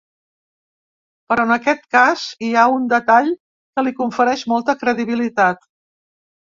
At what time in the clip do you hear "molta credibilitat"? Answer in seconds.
4.55-5.73